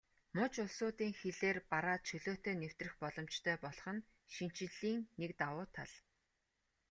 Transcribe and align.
Муж 0.35 0.53
улсуудын 0.63 1.11
хилээр 1.19 1.57
бараа 1.71 1.97
чөлөөтэй 2.07 2.55
нэвтрэх 2.61 2.93
боломжтой 3.01 3.55
болох 3.63 3.85
нь 3.95 4.05
шинэчлэлийн 4.33 4.99
нэг 5.19 5.31
давуу 5.39 5.67
тал. 5.75 5.91